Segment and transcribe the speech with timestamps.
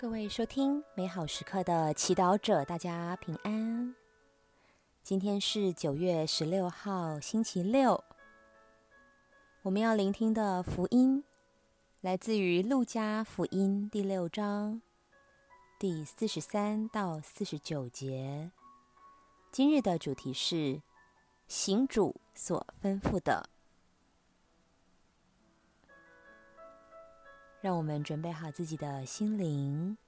[0.00, 3.94] 各位收听美好时刻的祈祷者，大家平安。
[5.02, 8.02] 今天是九月十六号，星期六。
[9.60, 11.22] 我们要聆听的福音
[12.00, 14.80] 来自于路加福音第六章
[15.78, 18.50] 第四十三到四十九节。
[19.52, 20.80] 今日的主题是
[21.46, 23.50] 行主所吩咐的。
[27.60, 29.98] 让我们准备好自己的心灵，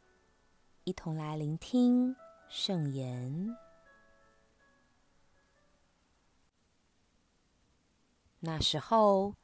[0.85, 2.17] 一同来聆听
[2.49, 3.55] 圣言。
[8.41, 9.35] 那时候，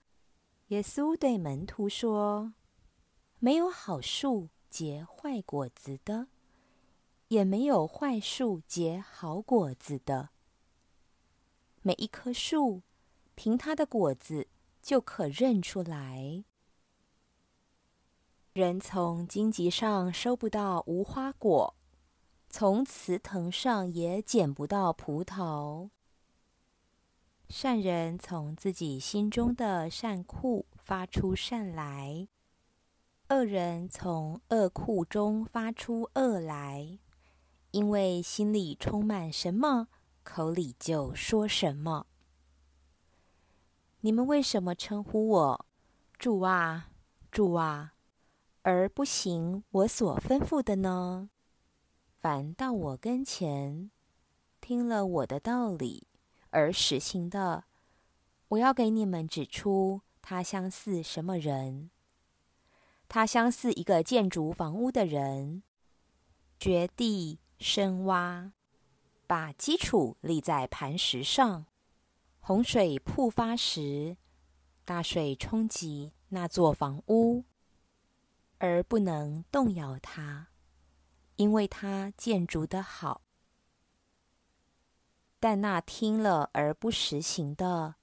[0.69, 2.55] 耶稣对门徒说
[3.39, 6.29] ：“没有好树结坏果子的，
[7.29, 10.31] 也没有坏树结好果子的。
[11.83, 12.81] 每一棵树，
[13.35, 14.49] 凭它的果子
[14.81, 16.45] 就可认出来。”
[18.59, 21.77] 人从荆棘上收不到无花果，
[22.51, 25.91] 从茨藤上也捡不到葡萄。
[27.49, 32.27] 善人从自己心中的善库发出善来，
[33.29, 36.99] 恶人从恶库中发出恶来，
[37.71, 39.87] 因为心里充满什么，
[40.25, 42.09] 口里就说什么。
[44.01, 45.67] 你们为什么称呼我
[46.19, 46.89] 主啊，
[47.31, 47.93] 主啊？
[48.71, 51.31] 而不行我所吩咐的呢？
[52.19, 53.91] 凡到我跟前，
[54.61, 56.07] 听了我的道理
[56.51, 57.65] 而实行的，
[58.49, 61.89] 我要给你们指出，他相似什么人？
[63.09, 65.63] 他相似一个建筑房屋的人，
[66.61, 68.53] 掘地深挖，
[69.27, 71.65] 把基础立在磐石上。
[72.41, 74.19] 洪水瀑发时，
[74.85, 77.45] 大水冲击那座房屋。
[78.59, 80.49] 而不能动摇它，
[81.37, 83.23] 因为它建筑得好。
[85.41, 87.95] 但那听了而不实行的，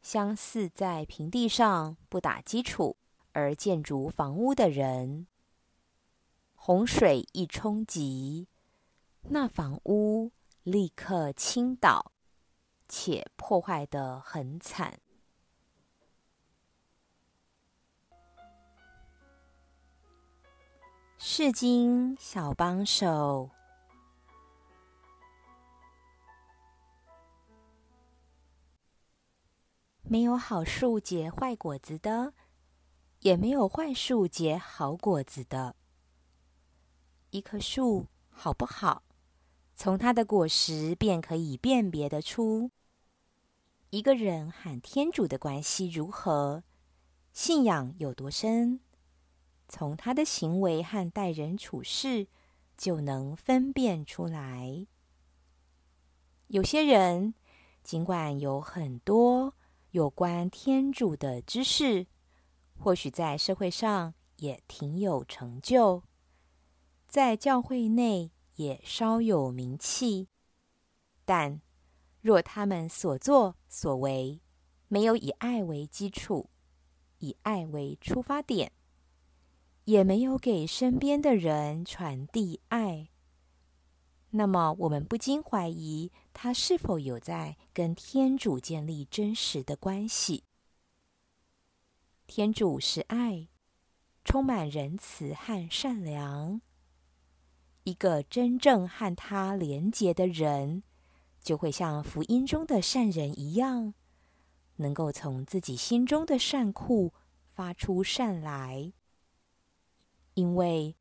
[0.00, 2.96] 相似在平地上不打基础
[3.32, 5.26] 而建筑房屋的人，
[6.54, 8.48] 洪水一冲击，
[9.24, 10.32] 那房屋
[10.62, 12.12] 立刻倾倒，
[12.88, 14.98] 且破坏得很惨。
[21.22, 23.50] 世经小帮手，
[30.00, 32.32] 没有好树结坏果子的，
[33.18, 35.76] 也没有坏树结好果子的。
[37.28, 39.02] 一棵树好不好，
[39.74, 42.70] 从它的果实便可以辨别得出。
[43.90, 46.64] 一个人喊天主的关系如何，
[47.34, 48.80] 信仰有多深。
[49.72, 52.26] 从他的行为和待人处事，
[52.76, 54.86] 就能分辨出来。
[56.48, 57.34] 有些人
[57.84, 59.54] 尽管有很多
[59.92, 62.08] 有关天主的知识，
[62.76, 66.02] 或许在社会上也挺有成就，
[67.06, 70.26] 在教会内也稍有名气，
[71.24, 71.62] 但
[72.20, 74.40] 若他们所作所为
[74.88, 76.50] 没有以爱为基础，
[77.18, 78.72] 以爱为出发点，
[79.90, 83.08] 也没有给身边的人传递爱，
[84.30, 90.44] 那么我们不禁怀疑他是否有在跟天主建立真实的关系。
[92.28, 93.48] 天主是爱，
[94.24, 96.60] 充满仁慈和善良。
[97.82, 100.84] 一个真正和他连结的人，
[101.42, 103.94] 就会像福音中的善人一样，
[104.76, 107.12] 能够从自己心中的善库
[107.52, 108.92] 发出善来。
[110.40, 110.96] 因为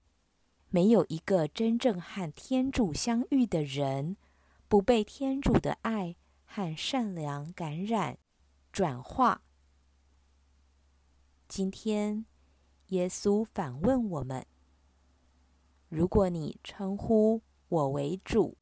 [0.68, 4.18] 没有一个真正和天主相遇的人，
[4.68, 8.18] 不被天主的爱和善良感染、
[8.74, 9.42] 转化。
[11.48, 12.26] 今天，
[12.88, 14.46] 耶稣反问我们：
[15.88, 18.58] 如果你称呼我为主，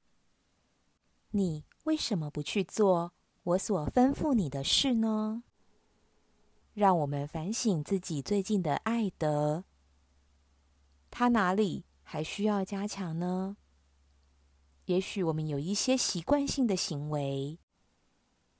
[1.31, 5.41] 你为什么不去做我所吩咐你的事呢？
[6.75, 9.63] 让我们反省自己最近的爱德。
[11.19, 13.57] 他哪里还需要加强呢？
[14.85, 17.57] 也许我们有一些习惯性的行为，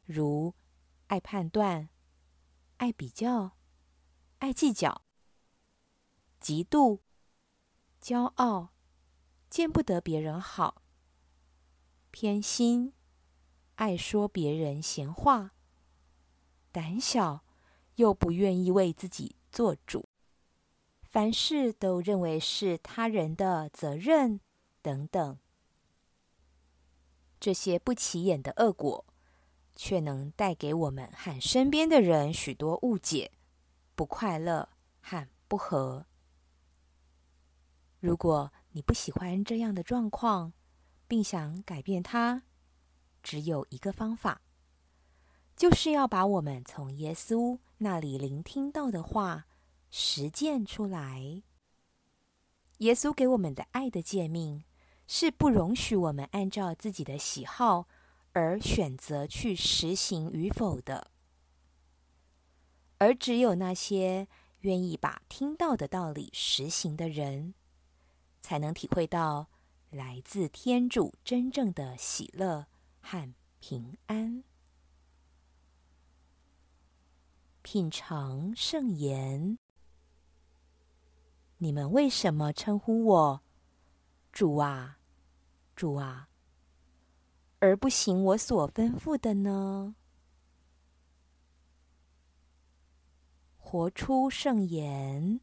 [0.04, 0.56] 如
[1.06, 1.89] 爱判断、
[2.77, 3.51] 爱比较、
[4.39, 5.04] 爱计较、
[6.42, 7.01] 嫉妒、
[8.01, 8.74] 骄傲、
[9.51, 10.81] 见不得别人好、
[12.10, 12.92] 偏心、
[13.75, 15.51] 爱说别人闲话、
[16.71, 17.45] 胆小
[17.98, 20.10] 又不愿意为自己做主。
[21.18, 24.40] 凡事都认为是他人的责任
[24.84, 25.40] 等等。
[27.40, 29.04] 这些不起眼的恶果，
[29.75, 33.31] 却能带给我们和身边的人许多误解、
[33.96, 34.69] 不快乐
[35.02, 36.06] 和不和。
[38.00, 40.54] 如果你不喜欢这样的状况，
[41.08, 42.44] 并想改变它，
[43.24, 44.44] 只有一个方法，
[45.56, 49.47] 就是要把我们从耶稣那里聆听到的话
[49.89, 51.42] 实践出来。
[52.80, 54.63] 耶稣给我们的爱的诫命，
[55.07, 57.88] 是不容许我们按照自己的喜好
[58.34, 61.10] 而选择去实行与否的，
[63.00, 64.28] 而只有那些
[64.60, 67.56] 愿意把听到的道理实行的人，
[68.42, 69.48] 才能体会到
[69.89, 72.68] 来自天主真正的喜乐
[73.01, 74.44] 和平安。
[77.63, 79.57] 品尝圣言，
[81.59, 83.42] 你们为什么称呼我
[84.31, 85.00] 主啊？
[85.75, 86.30] 主啊，
[87.59, 89.95] 而不行我所吩咐的呢？
[93.57, 95.39] 活出圣言。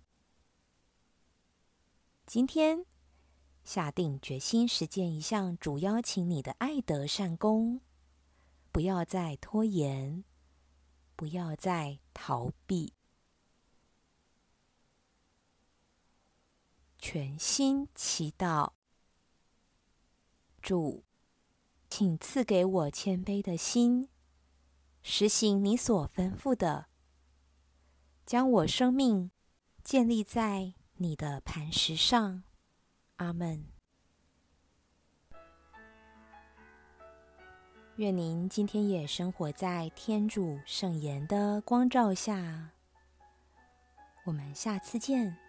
[2.26, 2.86] 今天
[3.64, 7.80] 下定决心实践一项主邀请你的爱德善功，
[8.70, 10.24] 不要再拖延，
[11.16, 12.92] 不要再逃避，
[17.06, 18.72] 全心祈祷。
[20.62, 21.04] 主，
[21.90, 24.08] 请赐给我谦卑的心，
[25.02, 26.86] 实行你所吩咐的，
[28.24, 29.30] 将我生命
[29.82, 32.44] 建立在你的磐石上。
[33.16, 33.66] 阿门。
[37.96, 42.70] 愿您今天也生活在天主圣言的光照下。
[44.24, 45.43] 我们下次见。